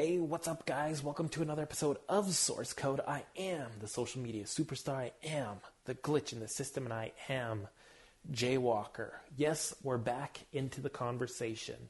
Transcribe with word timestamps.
Hey, 0.00 0.20
what's 0.20 0.46
up, 0.46 0.64
guys? 0.64 1.02
Welcome 1.02 1.28
to 1.30 1.42
another 1.42 1.62
episode 1.62 1.96
of 2.08 2.32
Source 2.32 2.72
Code. 2.72 3.00
I 3.08 3.24
am 3.36 3.66
the 3.80 3.88
social 3.88 4.22
media 4.22 4.44
superstar. 4.44 4.94
I 4.94 5.12
am 5.24 5.56
the 5.86 5.96
glitch 5.96 6.32
in 6.32 6.38
the 6.38 6.46
system, 6.46 6.84
and 6.84 6.92
I 6.92 7.10
am 7.28 7.66
Jay 8.30 8.58
Walker. 8.58 9.20
Yes, 9.36 9.74
we're 9.82 9.98
back 9.98 10.38
into 10.52 10.80
the 10.80 10.88
conversation. 10.88 11.88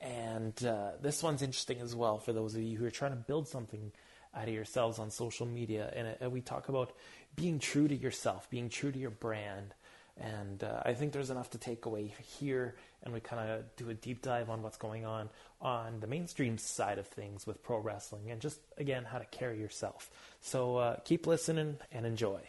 And 0.00 0.64
uh, 0.64 0.90
this 1.02 1.20
one's 1.20 1.42
interesting 1.42 1.80
as 1.80 1.96
well 1.96 2.18
for 2.18 2.32
those 2.32 2.54
of 2.54 2.62
you 2.62 2.78
who 2.78 2.86
are 2.86 2.92
trying 2.92 3.10
to 3.10 3.16
build 3.16 3.48
something 3.48 3.90
out 4.36 4.46
of 4.46 4.54
yourselves 4.54 5.00
on 5.00 5.10
social 5.10 5.44
media. 5.44 5.92
And, 5.96 6.16
uh, 6.24 6.30
we 6.30 6.42
talk 6.42 6.68
about 6.68 6.92
being 7.34 7.58
true 7.58 7.88
to 7.88 7.96
yourself, 7.96 8.48
being 8.50 8.68
true 8.68 8.92
to 8.92 8.98
your 9.00 9.10
brand. 9.10 9.74
And 10.20 10.64
uh, 10.64 10.82
I 10.84 10.94
think 10.94 11.12
there's 11.12 11.30
enough 11.30 11.50
to 11.50 11.58
take 11.58 11.86
away 11.86 12.12
here, 12.38 12.74
and 13.02 13.14
we 13.14 13.20
kind 13.20 13.50
of 13.50 13.64
do 13.76 13.88
a 13.90 13.94
deep 13.94 14.22
dive 14.22 14.50
on 14.50 14.62
what's 14.62 14.76
going 14.76 15.04
on 15.06 15.30
on 15.60 16.00
the 16.00 16.06
mainstream 16.06 16.58
side 16.58 16.98
of 16.98 17.06
things 17.06 17.46
with 17.46 17.62
pro 17.62 17.78
wrestling, 17.78 18.30
and 18.30 18.40
just 18.40 18.58
again 18.76 19.04
how 19.04 19.18
to 19.18 19.24
carry 19.26 19.60
yourself. 19.60 20.10
So 20.40 20.76
uh, 20.76 20.96
keep 21.04 21.26
listening 21.26 21.78
and 21.92 22.04
enjoy. 22.04 22.40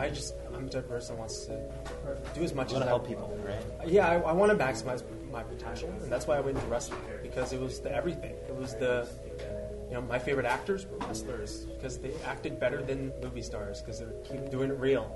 I 0.00 0.08
just, 0.08 0.34
I'm 0.54 0.64
the 0.64 0.72
type 0.72 0.84
of 0.84 0.88
person 0.88 1.14
that 1.14 1.20
wants 1.20 1.44
to 1.44 1.60
do 2.34 2.42
as 2.42 2.54
much 2.54 2.68
as 2.68 2.72
want 2.72 2.84
to 2.84 2.86
I 2.86 2.88
help 2.88 3.06
people, 3.06 3.38
right? 3.44 3.62
Yeah, 3.86 4.08
I, 4.08 4.14
I 4.14 4.32
want 4.32 4.50
to 4.50 4.56
maximize 4.56 5.02
my 5.30 5.42
potential, 5.42 5.90
and 6.02 6.10
that's 6.10 6.26
why 6.26 6.38
I 6.38 6.40
went 6.40 6.56
into 6.56 6.68
wrestling 6.68 7.00
because 7.22 7.52
it 7.52 7.60
was 7.60 7.80
the 7.80 7.94
everything. 7.94 8.34
It 8.48 8.56
was 8.56 8.74
the, 8.76 9.06
you 9.88 9.94
know, 9.94 10.00
my 10.00 10.18
favorite 10.18 10.46
actors 10.46 10.86
were 10.86 10.96
wrestlers 11.06 11.66
because 11.76 11.98
they 11.98 12.14
acted 12.24 12.58
better 12.58 12.82
than 12.82 13.12
movie 13.22 13.42
stars 13.42 13.82
because 13.82 14.00
they 14.00 14.06
keep 14.24 14.50
doing 14.50 14.70
it 14.70 14.78
real. 14.78 15.14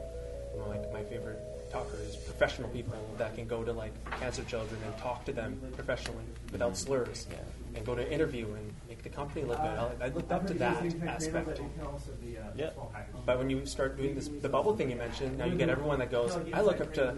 You 0.52 0.60
know, 0.60 0.68
like 0.68 0.92
my 0.92 1.02
favorite 1.02 1.40
talker 1.72 1.96
is 2.06 2.16
professional 2.16 2.68
people 2.68 2.98
that 3.16 3.34
can 3.34 3.46
go 3.46 3.64
to 3.64 3.72
like 3.72 3.92
cancer 4.20 4.44
children 4.44 4.78
and 4.84 4.96
talk 4.98 5.24
to 5.24 5.32
them 5.32 5.60
professionally 5.72 6.24
without 6.52 6.72
mm-hmm. 6.72 6.86
slurs, 6.86 7.26
and 7.74 7.86
go 7.86 7.94
to 7.94 8.12
interview 8.12 8.46
and 8.52 8.74
the 9.04 9.10
company 9.10 9.44
look 9.44 9.58
good. 9.58 9.78
I, 9.78 10.06
I 10.06 10.08
looked 10.08 10.32
up 10.32 10.46
to 10.48 10.54
that 10.54 10.82
aspect. 11.06 11.60
Yeah. 12.56 12.70
But 13.26 13.38
when 13.38 13.50
you 13.50 13.64
start 13.66 13.96
doing 13.96 14.14
this, 14.14 14.28
the 14.28 14.48
bubble 14.48 14.74
thing 14.76 14.90
you 14.90 14.96
mentioned, 14.96 15.38
now 15.38 15.44
you 15.44 15.54
get 15.56 15.68
everyone 15.68 15.98
that 16.00 16.10
goes, 16.10 16.36
I 16.52 16.62
look 16.62 16.80
up 16.80 16.92
to 16.94 17.14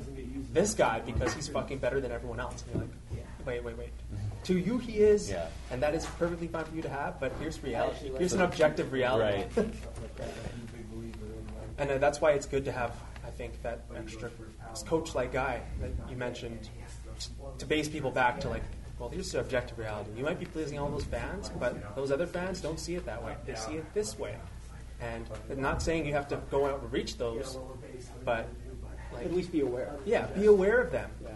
this 0.53 0.75
guy 0.75 1.01
because 1.01 1.33
he's 1.33 1.49
fucking 1.49 1.79
better 1.79 2.01
than 2.01 2.13
everyone 2.13 2.41
else. 2.41 2.63
And 2.63 2.73
you're 2.73 2.83
like, 2.83 3.47
wait, 3.47 3.65
wait, 3.65 3.79
wait. 3.79 3.91
To 4.45 4.59
you, 4.59 4.79
he 4.79 4.99
is, 4.99 5.31
Yeah. 5.31 5.47
and 5.71 5.83
that 5.83 5.95
is 5.95 6.07
perfectly 6.19 6.47
fine 6.47 6.65
for 6.65 6.75
you 6.77 6.83
to 6.83 6.89
have. 6.89 7.19
But 7.19 7.33
here's 7.41 7.63
reality. 7.63 8.13
Here's 8.19 8.33
an 8.33 8.43
objective 8.43 8.93
reality. 8.93 9.45
Right. 9.57 9.67
and 11.79 11.91
uh, 11.91 11.99
that's 11.99 12.21
why 12.21 12.33
it's 12.33 12.47
good 12.47 12.65
to 12.65 12.73
have, 12.73 12.93
I 13.27 13.31
think, 13.31 13.61
that 13.63 13.81
extra 13.97 14.31
coach-like 14.87 15.33
guy 15.33 15.63
that 15.81 15.91
you 16.11 16.17
mentioned 16.17 16.69
to 17.59 17.67
base 17.67 17.89
people 17.89 18.11
back 18.11 18.41
to 18.41 18.49
like, 18.49 18.63
well, 18.99 19.09
here's 19.09 19.35
objective 19.35 19.79
reality. 19.79 20.11
You 20.17 20.25
might 20.25 20.39
be 20.39 20.47
pleasing 20.47 20.79
all 20.79 20.89
those 20.89 21.05
fans, 21.05 21.51
but 21.61 21.95
those 21.95 22.11
other 22.11 22.27
fans 22.27 22.61
don't 22.61 22.81
see 22.81 22.95
it 22.95 23.05
that 23.07 23.23
way. 23.23 23.37
They 23.45 23.55
see 23.55 23.75
it 23.75 23.85
this 23.95 24.19
way. 24.19 24.37
And 25.01 25.27
I'm 25.51 25.61
not 25.61 25.83
saying 25.83 26.07
you 26.07 26.15
have 26.15 26.29
to 26.29 26.41
go 26.51 26.67
out 26.67 26.81
and 26.83 26.91
reach 26.93 27.19
those, 27.19 27.59
but 28.25 28.49
like, 29.13 29.27
At 29.27 29.35
least 29.35 29.53
be 29.53 29.61
aware. 29.61 29.95
yeah, 30.07 30.27
be 30.29 30.47
aware 30.47 30.81
of 30.81 30.91
them. 30.91 31.11
Yeah. 31.23 31.31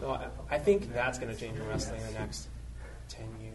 So 0.00 0.10
I, 0.10 0.28
I 0.54 0.58
think 0.58 0.92
that's 0.92 1.18
going 1.18 1.34
to 1.34 1.38
change 1.38 1.58
in 1.58 1.66
wrestling 1.68 2.00
in 2.00 2.06
the 2.14 2.18
next 2.20 2.48
ten 3.08 3.26
years. 3.40 3.54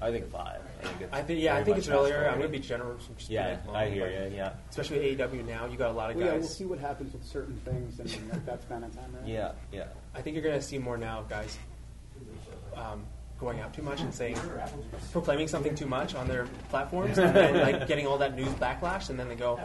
I 0.00 0.10
think 0.10 0.30
five. 0.30 0.60
I 0.82 0.86
think 0.86 1.00
it's 1.02 1.12
I 1.12 1.22
think 1.22 1.40
yeah, 1.40 1.52
I 1.52 1.54
very 1.54 1.64
think 1.64 1.76
much 1.76 1.86
it's 1.86 1.88
earlier. 1.88 2.26
I'm 2.28 2.38
going 2.38 2.42
to 2.52 2.58
be 2.58 2.58
generous. 2.58 3.06
and 3.06 3.16
just 3.16 3.28
be 3.28 3.34
Yeah, 3.34 3.56
like, 3.66 3.76
I 3.76 3.90
hear 3.90 4.06
but 4.06 4.30
you. 4.32 4.36
Yeah. 4.36 4.52
Especially 4.70 5.16
with 5.16 5.18
AEW 5.32 5.46
now, 5.46 5.66
you 5.66 5.76
got 5.76 5.90
a 5.90 5.92
lot 5.92 6.10
of 6.10 6.16
Well, 6.16 6.26
yeah, 6.26 6.32
we'll 6.32 6.40
guys. 6.42 6.56
see 6.56 6.64
what 6.64 6.78
happens 6.78 7.12
with 7.12 7.24
certain 7.24 7.56
things 7.64 7.98
and 8.00 8.30
like 8.30 8.44
that 8.46 8.62
span 8.62 8.84
of 8.84 8.94
time, 8.94 9.12
right? 9.18 9.26
Yeah, 9.26 9.52
yeah. 9.72 9.84
I 10.14 10.20
think 10.22 10.34
you're 10.34 10.44
going 10.44 10.58
to 10.58 10.62
see 10.66 10.78
more 10.78 10.96
now 10.96 11.20
of 11.20 11.28
guys 11.28 11.58
um, 12.76 13.04
going 13.38 13.60
out 13.60 13.74
too 13.74 13.82
much 13.82 14.00
and 14.00 14.12
saying, 14.14 14.36
proclaiming 15.12 15.48
something 15.48 15.74
too 15.74 15.86
much 15.86 16.14
on 16.14 16.28
their 16.28 16.46
platforms, 16.70 17.18
and 17.18 17.34
then 17.34 17.60
like 17.60 17.86
getting 17.88 18.06
all 18.06 18.18
that 18.18 18.36
news 18.36 18.48
backlash, 18.54 19.10
and 19.10 19.18
then 19.18 19.28
they 19.28 19.34
go, 19.34 19.58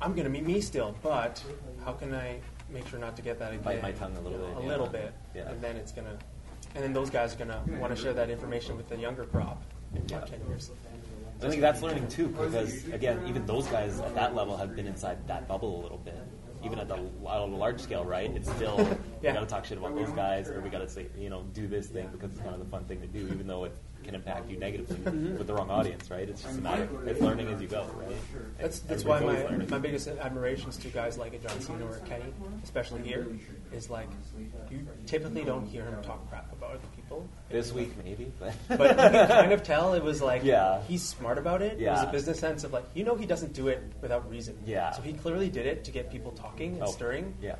"I'm 0.00 0.12
going 0.12 0.24
to 0.24 0.30
be 0.30 0.40
me 0.40 0.60
still, 0.60 0.94
but 1.02 1.42
how 1.84 1.92
can 1.92 2.14
I 2.14 2.40
make 2.70 2.86
sure 2.88 2.98
not 2.98 3.16
to 3.16 3.22
get 3.22 3.38
that 3.38 3.52
again?" 3.52 3.62
Bite 3.62 3.82
my 3.82 3.92
tongue 3.92 4.16
a 4.16 4.20
little 4.20 4.38
bit. 4.38 4.56
a 4.58 4.60
yeah. 4.62 4.68
little 4.68 4.86
bit, 4.88 5.12
Yeah. 5.34 5.48
and 5.50 5.60
then 5.62 5.76
it's 5.76 5.92
going 5.92 6.06
to, 6.06 6.18
and 6.74 6.82
then 6.84 6.92
those 6.92 7.10
guys 7.10 7.34
are 7.34 7.38
going 7.44 7.50
to 7.50 7.62
want 7.80 7.94
to 7.94 8.00
share 8.00 8.12
that 8.14 8.30
information 8.30 8.76
with 8.76 8.88
the 8.88 8.96
younger 8.96 9.24
crop 9.24 9.62
in 9.94 10.02
Yeah. 10.08 10.20
ten 10.20 10.40
years. 10.48 10.70
I 11.42 11.48
think 11.48 11.60
that's 11.60 11.82
learning 11.82 12.06
too, 12.08 12.28
because 12.28 12.86
again, 12.88 13.20
even 13.26 13.44
those 13.46 13.66
guys 13.66 13.98
at 14.00 14.14
that 14.14 14.34
level 14.34 14.56
have 14.56 14.76
been 14.76 14.86
inside 14.86 15.26
that 15.26 15.48
bubble 15.48 15.80
a 15.80 15.82
little 15.82 15.98
bit. 15.98 16.22
Even 16.64 16.78
at 16.78 16.86
the 16.86 16.94
on 17.24 17.52
a 17.52 17.56
large 17.56 17.80
scale, 17.80 18.04
right? 18.04 18.30
It's 18.30 18.48
still 18.52 18.76
Yeah. 19.22 19.30
we 19.32 19.34
got 19.38 19.40
to 19.40 19.46
talk 19.54 19.64
shit 19.64 19.78
about 19.78 19.94
those 19.94 20.10
guys, 20.10 20.48
or 20.48 20.60
we 20.60 20.68
got 20.68 20.80
to 20.80 20.88
say, 20.88 21.06
you 21.18 21.30
know, 21.30 21.42
do 21.54 21.66
this 21.68 21.86
thing 21.86 22.08
because 22.12 22.32
it's 22.32 22.40
kind 22.40 22.54
of 22.54 22.58
the 22.60 22.66
fun 22.70 22.84
thing 22.84 23.00
to 23.00 23.06
do, 23.06 23.20
even 23.32 23.46
though 23.46 23.64
it 23.64 23.72
can 24.02 24.16
impact 24.16 24.50
you 24.50 24.56
negatively 24.58 24.96
with 25.38 25.46
the 25.46 25.54
wrong 25.54 25.70
audience, 25.70 26.10
right? 26.10 26.28
It's 26.28 26.42
just 26.42 26.58
a 26.58 26.60
matter 26.60 26.82
of 26.82 27.06
it's 27.06 27.20
learning 27.20 27.46
as 27.48 27.62
you 27.62 27.68
go, 27.68 27.86
right? 27.96 28.16
That's 28.58 28.80
that's 28.80 29.04
why 29.04 29.20
my, 29.20 29.44
learning. 29.44 29.70
my 29.70 29.78
biggest 29.78 30.08
admirations 30.08 30.76
to 30.78 30.88
guys 30.88 31.18
like 31.18 31.34
a 31.34 31.38
John 31.38 31.60
Cena 31.60 31.86
or 31.86 31.94
a 31.94 32.00
Kenny, 32.00 32.24
especially 32.64 33.02
here, 33.02 33.28
is 33.72 33.90
like 33.90 34.08
you 34.72 34.84
typically 35.06 35.44
don't 35.44 35.66
hear 35.66 35.84
him 35.84 36.02
talk 36.02 36.28
crap 36.28 36.52
about 36.52 36.70
other 36.70 36.80
people. 36.96 37.28
This 37.48 37.72
week 37.72 37.92
maybe, 38.04 38.32
but 38.40 38.54
But 38.76 38.90
you 38.90 38.96
can 38.96 39.28
kind 39.28 39.52
of 39.52 39.62
tell 39.72 39.94
it 39.94 40.02
was 40.02 40.20
like 40.20 40.42
Yeah. 40.42 40.82
he's 40.88 41.02
smart 41.06 41.38
about 41.38 41.62
it. 41.62 41.78
Yeah. 41.78 41.90
It 41.90 41.92
was 42.00 42.08
a 42.08 42.12
business 42.12 42.40
sense 42.40 42.64
of 42.64 42.72
like 42.72 42.84
you 42.94 43.04
know 43.04 43.14
he 43.14 43.26
doesn't 43.26 43.52
do 43.52 43.68
it 43.68 43.80
without 44.00 44.28
reason. 44.28 44.58
Yeah. 44.66 44.90
So 44.90 45.02
he 45.02 45.12
clearly 45.12 45.48
did 45.48 45.66
it 45.66 45.84
to 45.84 45.92
get 45.92 46.10
people 46.10 46.32
talking 46.32 46.72
and 46.74 46.82
Oh, 46.82 46.90
stirring 46.90 47.34
yeah, 47.40 47.54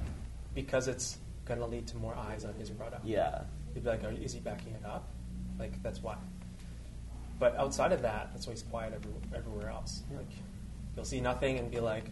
because 0.56 0.88
it's 0.88 1.18
gonna 1.44 1.66
lead 1.66 1.86
to 1.88 1.96
more 1.96 2.14
eyes 2.14 2.44
on 2.44 2.54
his 2.54 2.70
product. 2.70 3.04
yeah, 3.04 3.42
You'd 3.74 3.84
be 3.84 3.90
like, 3.90 4.02
is 4.22 4.32
he 4.34 4.40
backing 4.40 4.72
it 4.74 4.84
up? 4.84 5.08
Like 5.58 5.82
that's 5.82 6.02
why. 6.02 6.16
But 7.38 7.56
outside 7.56 7.92
of 7.92 8.02
that, 8.02 8.30
that's 8.32 8.46
why 8.46 8.52
he's 8.52 8.62
quiet 8.62 8.92
every, 8.94 9.12
everywhere 9.36 9.70
else. 9.70 10.02
Like 10.14 10.26
you'll 10.94 11.04
see 11.04 11.20
nothing 11.20 11.58
and 11.58 11.70
be 11.70 11.80
like, 11.80 12.04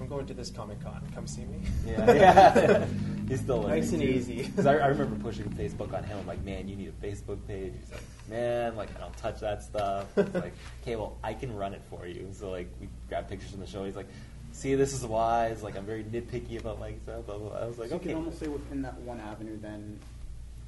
I'm 0.00 0.08
going 0.08 0.26
to 0.26 0.34
this 0.34 0.50
Comic 0.50 0.82
Con. 0.82 1.06
Come 1.14 1.26
see 1.26 1.42
me. 1.44 1.60
yeah, 1.86 2.12
yeah. 2.14 2.86
He's 3.28 3.40
still 3.40 3.62
Nice 3.64 3.92
and 3.92 4.00
too. 4.00 4.08
easy. 4.08 4.48
'Cause 4.56 4.64
I, 4.66 4.76
I 4.78 4.86
remember 4.86 5.14
pushing 5.22 5.44
Facebook 5.50 5.92
on 5.92 6.02
him. 6.04 6.18
I'm 6.18 6.26
like, 6.26 6.42
man, 6.42 6.66
you 6.68 6.74
need 6.74 6.88
a 6.88 7.06
Facebook 7.06 7.38
page. 7.46 7.74
He's 7.78 7.92
like, 7.92 8.00
man, 8.28 8.76
like 8.76 8.88
I 8.96 9.00
don't 9.00 9.16
touch 9.18 9.40
that 9.40 9.62
stuff. 9.62 10.06
It's 10.16 10.34
like, 10.34 10.54
okay, 10.82 10.96
well, 10.96 11.18
I 11.22 11.34
can 11.34 11.54
run 11.54 11.74
it 11.74 11.82
for 11.90 12.06
you. 12.06 12.28
So 12.32 12.50
like, 12.50 12.68
we 12.80 12.88
grab 13.08 13.28
pictures 13.28 13.50
from 13.50 13.60
the 13.60 13.66
show. 13.66 13.84
He's 13.84 13.94
like, 13.94 14.08
see, 14.52 14.74
this 14.74 14.92
is 14.92 15.04
why. 15.04 15.46
It's 15.46 15.62
like 15.62 15.76
I'm 15.76 15.84
very 15.86 16.04
nitpicky 16.04 16.58
about 16.60 16.80
like 16.80 17.00
stuff. 17.02 17.26
Blah, 17.26 17.38
blah, 17.38 17.48
blah. 17.50 17.58
I 17.58 17.66
was 17.66 17.78
like, 17.78 17.88
So 17.88 17.94
you 17.96 18.00
okay, 18.00 18.08
can 18.10 18.16
almost 18.18 18.38
say 18.38 18.48
within 18.48 18.82
that 18.82 18.98
one 19.00 19.20
avenue, 19.20 19.58
then 19.60 19.98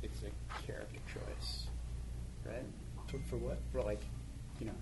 it's 0.02 0.20
a 0.22 0.62
character 0.66 0.98
choice, 1.12 1.66
right? 2.46 2.64
For- 3.08 3.18
For 3.28 3.36
what? 3.36 3.58
For 3.72 3.82
like, 3.82 4.02
you 4.60 4.66
know, 4.66 4.72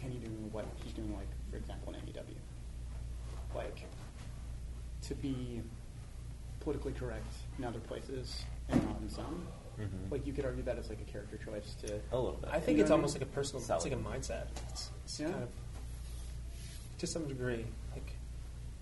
can 0.00 0.12
you 0.12 0.18
do 0.18 0.28
what 0.52 0.66
he's 0.82 0.92
doing, 0.92 1.14
like 1.16 1.28
for 1.50 1.56
example 1.56 1.92
in 1.94 2.00
AEW, 2.00 2.34
like 3.54 3.84
to 5.02 5.14
be 5.14 5.62
politically 6.60 6.92
correct 6.92 7.32
in 7.58 7.64
other 7.64 7.78
places 7.78 8.44
and 8.68 8.82
not 8.84 9.00
in 9.00 9.08
some. 9.08 9.46
Mhm. 9.78 10.10
Like 10.10 10.26
you 10.26 10.32
could 10.32 10.44
argue 10.44 10.62
that 10.64 10.78
it's 10.78 10.88
like 10.88 11.00
a 11.00 11.10
character 11.10 11.38
choice 11.38 11.74
to. 11.82 12.00
a 12.12 12.16
little 12.18 12.32
bit. 12.40 12.50
I 12.50 12.58
think 12.58 12.78
You 12.78 12.82
it's 12.82 12.90
know 12.90 12.96
what 12.96 13.00
I 13.00 13.02
almost 13.02 13.14
like 13.14 13.22
a 13.22 13.26
personal. 13.26 13.60
It's 13.60 13.68
like 13.84 13.92
a 13.92 14.02
Solid. 14.02 14.04
mindset. 14.22 14.46
It's, 14.70 14.90
it's 15.04 15.20
Yeah. 15.20 15.30
kind 15.30 15.42
of 15.44 15.48
to 16.98 17.06
some 17.06 17.26
degree. 17.28 17.64
Like, 17.92 18.12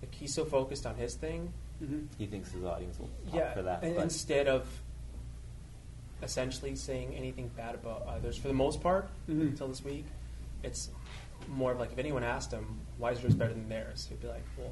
like 0.01 0.13
he's 0.13 0.33
so 0.33 0.45
focused 0.45 0.85
on 0.85 0.95
his 0.95 1.15
thing. 1.15 1.51
Mhm. 1.83 2.07
he 2.17 2.25
thinks 2.25 2.51
his 2.53 2.63
audience 2.63 2.97
will 2.97 3.09
pop 3.25 3.35
Yeah. 3.35 3.53
for 3.53 3.61
that. 3.63 3.83
and 3.83 3.95
but- 3.95 4.03
instead 4.03 4.47
of 4.47 4.65
essentially 6.23 6.75
saying 6.75 7.13
anything 7.15 7.49
bad 7.49 7.75
about 7.75 8.03
others 8.03 8.37
for 8.37 8.47
the 8.47 8.53
most 8.53 8.81
part 8.81 9.09
Mhm. 9.27 9.41
until 9.41 9.67
this 9.67 9.83
week. 9.83 10.05
It's 10.63 10.89
more 11.49 11.73
of 11.73 11.79
like 11.79 11.91
if 11.91 11.97
anyone 11.99 12.23
asked 12.23 12.51
him 12.51 12.79
why 12.97 13.11
is 13.11 13.21
yours 13.21 13.35
better 13.35 13.53
than 13.53 13.67
theirs, 13.69 14.07
he'd 14.07 14.21
be 14.21 14.27
like, 14.27 14.43
well. 14.57 14.71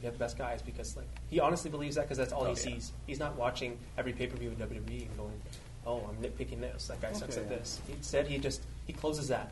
You 0.00 0.04
have 0.04 0.12
the 0.14 0.20
best 0.20 0.38
guys 0.38 0.62
because, 0.62 0.96
like, 0.96 1.08
he 1.28 1.40
honestly 1.40 1.72
believes 1.72 1.96
that 1.96 2.02
because 2.02 2.18
that's 2.18 2.32
all 2.32 2.42
Oh, 2.44 2.54
he 2.54 2.70
yeah. 2.70 2.76
sees. 2.76 2.92
He's 3.08 3.18
not 3.18 3.34
watching 3.34 3.76
every 3.96 4.12
pay 4.12 4.28
per 4.28 4.36
view 4.36 4.50
in 4.50 4.56
WWE 4.56 5.06
and 5.06 5.16
going, 5.16 5.42
"Oh, 5.84 6.06
I'm 6.08 6.14
nitpicking 6.22 6.60
this. 6.60 6.86
That 6.86 7.00
guy 7.00 7.12
sucks 7.12 7.36
at 7.36 7.50
yeah. 7.50 7.56
this." 7.56 7.80
said 8.00 8.28
he 8.28 8.38
just 8.38 8.62
he 8.86 8.92
closes 8.92 9.26
that. 9.26 9.50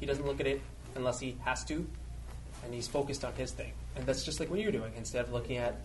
He 0.00 0.06
doesn't 0.06 0.26
look 0.26 0.40
at 0.40 0.48
it 0.48 0.60
unless 0.96 1.20
he 1.20 1.36
has 1.44 1.64
to, 1.66 1.86
and 2.64 2.72
he's 2.74 2.88
focused 2.88 3.24
on 3.24 3.32
his 3.34 3.52
thing. 3.52 3.72
And 3.96 4.06
that's 4.06 4.24
just 4.24 4.40
like 4.40 4.50
what 4.50 4.60
you're 4.60 4.72
doing. 4.72 4.92
Instead 4.96 5.24
of 5.24 5.32
looking 5.32 5.56
at, 5.56 5.80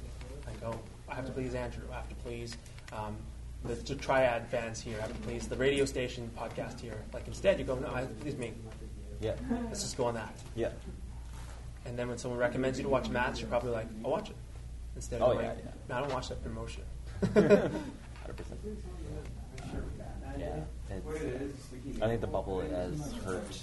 like, 0.46 0.56
oh, 0.66 0.80
I 1.10 1.16
have 1.16 1.26
to 1.26 1.32
please 1.32 1.56
Andrew, 1.56 1.84
I 1.92 1.96
have 1.96 2.10
to 2.10 2.16
please 2.16 2.58
um, 2.94 3.16
the, 3.64 3.76
the 3.76 3.96
Triad 3.96 4.48
fans 4.48 4.80
here, 4.82 4.98
I 5.00 5.02
have 5.04 5.14
to 5.14 5.22
please 5.22 5.48
the 5.48 5.56
radio 5.56 5.86
station 5.86 6.30
podcast 6.38 6.80
here. 6.80 7.04
Like, 7.14 7.28
instead, 7.28 7.58
you 7.60 7.66
go, 7.66 7.76
no, 7.76 7.92
I 7.94 8.02
have 8.02 8.10
to 8.10 8.16
please 8.16 8.36
me. 8.38 8.54
Yeah. 9.22 9.34
Let's 9.68 9.82
just 9.82 9.98
go 9.98 10.06
on 10.06 10.14
that. 10.16 10.36
Yeah. 10.56 10.70
And 11.86 11.98
then 11.98 12.08
when 12.08 12.18
someone 12.18 12.40
recommends 12.40 12.78
you 12.80 12.84
to 12.84 12.90
watch 12.90 13.08
a 13.08 13.12
match, 13.12 13.40
you're 13.40 13.50
probably 13.50 13.72
like, 13.72 13.88
I'll 14.04 14.12
watch 14.12 14.30
it. 14.30 14.36
Instead 14.96 15.22
of 15.22 15.30
Oh, 15.30 15.34
going, 15.34 15.46
yeah, 15.46 15.54
yeah. 15.64 15.72
no, 15.90 15.96
I 15.96 16.00
don't 16.02 16.14
watch 16.14 16.30
that 16.30 16.44
promotion. 16.44 16.84
Hundred 17.34 18.38
percent. 18.38 18.60
Yeah. 20.38 20.60
It's, 20.90 22.02
I 22.02 22.08
think 22.08 22.22
the 22.22 22.28
bubble 22.28 22.62
has 22.62 23.14
hurt 23.26 23.62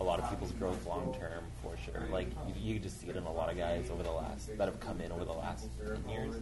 a 0.00 0.04
lot 0.04 0.20
of 0.20 0.28
people's 0.28 0.52
growth 0.52 0.86
long 0.86 1.14
term 1.18 1.44
for 1.62 1.74
sure. 1.84 2.06
Like 2.10 2.28
you, 2.46 2.74
you 2.74 2.78
just 2.78 3.00
see 3.00 3.08
it 3.08 3.16
in 3.16 3.24
a 3.24 3.32
lot 3.32 3.50
of 3.50 3.56
guys 3.56 3.90
over 3.90 4.02
the 4.02 4.10
last 4.10 4.56
that 4.58 4.68
have 4.68 4.80
come 4.80 5.00
in 5.00 5.12
over 5.12 5.24
the 5.24 5.32
last 5.32 5.68
years, 6.08 6.34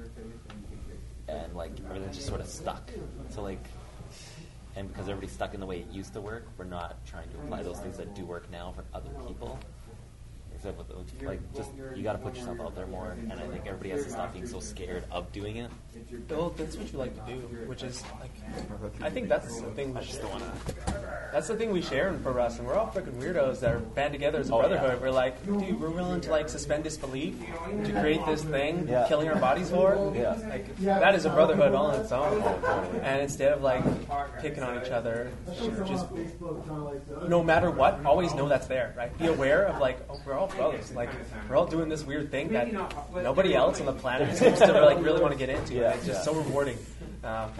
and 1.28 1.54
like 1.54 1.72
everything's 1.88 2.16
just 2.16 2.28
sort 2.28 2.40
of 2.40 2.48
stuck. 2.48 2.90
So 3.30 3.42
like, 3.42 3.64
and 4.76 4.88
because 4.88 5.08
everybody's 5.08 5.32
stuck 5.32 5.54
in 5.54 5.60
the 5.60 5.66
way 5.66 5.80
it 5.80 5.90
used 5.90 6.12
to 6.14 6.20
work, 6.20 6.46
we're 6.58 6.64
not 6.64 7.04
trying 7.06 7.28
to 7.30 7.36
apply 7.38 7.62
those 7.62 7.78
things 7.80 7.96
that 7.96 8.14
do 8.14 8.24
work 8.24 8.50
now 8.50 8.72
for 8.74 8.84
other 8.92 9.10
people. 9.26 9.58
Except 10.64 10.78
with 10.78 10.88
those, 10.88 11.04
like 11.22 11.54
just 11.54 11.70
you 11.94 12.02
got 12.02 12.12
to 12.14 12.18
put 12.18 12.34
yourself 12.36 12.58
out 12.58 12.74
there 12.74 12.86
more, 12.86 13.10
and 13.10 13.34
I 13.34 13.46
think 13.48 13.66
everybody 13.66 13.90
has 13.90 14.04
to 14.04 14.10
stop 14.10 14.32
being 14.32 14.46
so 14.46 14.60
scared 14.60 15.04
of 15.10 15.30
doing 15.30 15.58
it. 15.58 15.70
Well, 16.30 16.54
that's 16.56 16.74
what 16.76 16.90
you 16.90 16.98
like 16.98 17.14
to 17.26 17.32
do, 17.34 17.38
which 17.66 17.82
is 17.82 18.02
like, 18.18 18.30
I 19.02 19.10
think 19.10 19.28
that's 19.28 19.60
the 19.60 19.70
thing. 19.72 19.92
We 19.92 20.00
I 20.00 20.02
just 20.04 20.12
share. 20.14 20.22
don't 20.22 20.40
want 20.40 20.66
to. 20.66 20.74
That's 21.32 21.48
the 21.48 21.56
thing 21.56 21.70
we 21.70 21.82
share 21.82 22.08
in 22.08 22.18
pro 22.20 22.32
wrestling. 22.32 22.66
We're 22.66 22.76
all 22.76 22.86
freaking 22.86 23.12
weirdos 23.20 23.60
that 23.60 23.74
are 23.74 23.78
band 23.78 24.14
together 24.14 24.38
as 24.38 24.48
a 24.48 24.54
Oh, 24.54 24.62
yeah. 24.62 24.68
brotherhood. 24.68 25.02
We're 25.02 25.10
like, 25.10 25.44
dude, 25.44 25.78
we're 25.78 25.90
willing 25.90 26.22
to 26.22 26.30
like 26.30 26.48
suspend 26.48 26.84
disbelief 26.84 27.34
to 27.84 27.92
create 28.00 28.24
this 28.24 28.42
thing, 28.42 28.88
Yeah. 28.88 29.06
killing 29.06 29.28
our 29.28 29.36
bodies 29.38 29.68
for. 29.68 30.12
Yeah. 30.16 30.38
Like 30.48 30.74
that 30.78 31.14
is 31.14 31.26
a 31.26 31.30
brotherhood 31.30 31.74
all 31.74 31.86
on 31.90 32.00
its 32.00 32.10
own. 32.10 32.40
Oh. 32.42 33.00
And 33.02 33.20
instead 33.20 33.52
of 33.52 33.62
like 33.62 33.84
picking 34.40 34.62
on 34.62 34.82
each 34.82 34.90
other, 34.90 35.30
just 35.86 36.06
no 37.28 37.42
matter 37.44 37.70
what, 37.70 38.02
always 38.06 38.32
know 38.34 38.48
that's 38.48 38.66
there, 38.66 38.94
right? 38.96 39.16
Be 39.18 39.26
aware 39.26 39.66
of 39.66 39.78
like, 39.80 39.98
oh, 40.08 40.18
we're 40.24 40.32
all 40.34 40.48
brothers. 40.56 40.92
Like 40.92 41.10
we're 41.48 41.56
all 41.56 41.66
doing 41.66 41.88
this 41.88 42.04
weird 42.04 42.30
thing 42.30 42.52
that 42.52 42.72
nobody 43.14 43.54
else 43.54 43.80
on 43.80 43.86
the 43.86 43.92
planet 43.92 44.36
seems 44.36 44.58
to 44.58 44.72
like 44.80 45.02
really 45.02 45.20
want 45.20 45.32
to 45.32 45.38
get 45.38 45.48
into. 45.48 45.74
Yeah, 45.74 45.94
it's 45.94 46.06
just 46.06 46.26
yeah. 46.26 46.32
so 46.32 46.34
rewarding. 46.34 46.78
Um, 47.22 47.50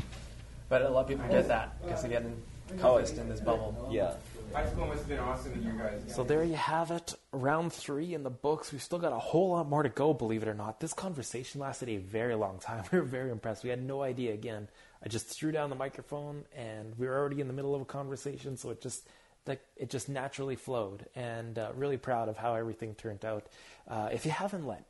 but 0.69 0.83
a 0.83 0.89
lot 0.89 1.03
of 1.03 1.09
people 1.09 1.27
get 1.29 1.49
that 1.49 1.81
because 1.83 2.03
they 2.03 2.09
get 2.09 2.25
encompassed 2.71 3.19
in 3.19 3.29
this 3.29 3.41
bubble. 3.41 3.89
Yeah. 3.91 4.15
High 4.53 4.67
school 4.69 4.87
must 4.87 5.01
have 5.01 5.09
been 5.09 5.19
awesome 5.19 5.53
with 5.53 5.65
you 5.65 5.73
guys. 5.73 6.01
So 6.15 6.23
there 6.23 6.45
you 6.45 6.55
have 6.55 6.93
it. 6.93 7.15
Round 7.33 7.73
three 7.73 8.15
in 8.15 8.23
the 8.23 8.31
books. 8.31 8.71
We've 8.71 8.83
still 8.83 9.01
got 9.01 9.13
a 9.13 9.19
whole 9.19 9.51
lot 9.51 9.69
more 9.69 9.83
to 9.83 9.89
go, 9.89 10.15
believe 10.15 10.43
it 10.43 10.49
or 10.49 10.55
not. 10.55 10.79
This 10.79 10.93
conversation 10.93 11.61
lasted 11.61 11.89
a 11.89 11.97
very 11.97 12.37
long 12.37 12.59
time. 12.59 12.85
We 12.93 12.99
were 12.99 13.05
very 13.05 13.31
impressed. 13.31 13.65
We 13.65 13.71
had 13.71 13.83
no 13.83 14.03
idea 14.03 14.33
again. 14.33 14.69
I 15.05 15.09
just 15.09 15.27
threw 15.27 15.51
down 15.51 15.71
the 15.71 15.77
microphone 15.77 16.45
and 16.57 16.97
we 16.97 17.07
were 17.09 17.19
already 17.19 17.41
in 17.41 17.49
the 17.49 17.53
middle 17.53 17.75
of 17.75 17.83
a 17.83 17.85
conversation, 17.85 18.57
so 18.57 18.71
it 18.71 18.81
just 18.81 19.07
like 19.47 19.61
it 19.77 19.91
just 19.91 20.09
naturally 20.09 20.57
flowed. 20.57 21.07
And 21.15 21.59
uh, 21.59 21.73
really 21.75 21.97
proud 21.99 22.29
of 22.29 22.37
how 22.37 22.55
everything 22.55 22.95
turned 22.95 23.25
out. 23.25 23.47
Uh, 23.89 24.09
if 24.13 24.25
you 24.25 24.31
haven't 24.31 24.67
let 24.67 24.85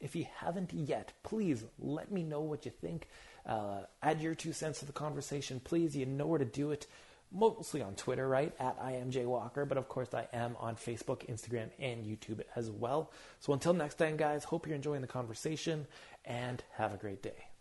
if 0.00 0.16
you 0.16 0.26
haven't 0.36 0.72
yet, 0.72 1.12
please 1.22 1.64
let 1.78 2.10
me 2.10 2.22
know 2.22 2.40
what 2.40 2.64
you 2.64 2.70
think. 2.70 3.08
Uh, 3.44 3.80
add 4.02 4.20
your 4.20 4.34
two 4.34 4.52
cents 4.52 4.80
to 4.80 4.86
the 4.86 4.92
conversation, 4.92 5.60
please. 5.60 5.96
You 5.96 6.06
know 6.06 6.26
where 6.26 6.38
to 6.38 6.44
do 6.44 6.70
it. 6.70 6.86
Mostly 7.32 7.82
on 7.82 7.94
Twitter, 7.94 8.28
right? 8.28 8.54
At 8.58 8.78
I 8.80 8.92
am 8.92 9.10
Walker, 9.28 9.64
but 9.64 9.78
of 9.78 9.88
course 9.88 10.14
I 10.14 10.28
am 10.32 10.56
on 10.60 10.76
Facebook, 10.76 11.28
Instagram, 11.28 11.70
and 11.78 12.04
YouTube 12.04 12.40
as 12.54 12.70
well. 12.70 13.10
So 13.40 13.52
until 13.52 13.74
next 13.74 13.96
time, 13.96 14.16
guys, 14.16 14.44
hope 14.44 14.66
you're 14.66 14.76
enjoying 14.76 15.00
the 15.00 15.08
conversation 15.08 15.86
and 16.24 16.62
have 16.76 16.94
a 16.94 16.96
great 16.96 17.22
day. 17.22 17.55